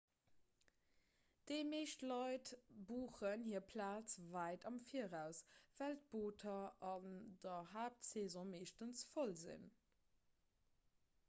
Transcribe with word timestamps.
déi 1.49 1.59
meescht 1.71 2.05
leit 2.11 2.49
buchen 2.91 3.45
hir 3.49 3.61
plaz 3.73 4.15
wäit 4.37 4.65
am 4.71 4.81
viraus 4.93 5.43
well 5.83 5.95
d'booter 6.07 6.57
an 6.95 7.07
der 7.47 7.63
haaptsaison 7.77 8.53
meeschtens 8.57 9.07
voll 9.13 9.39
sinn 9.47 9.71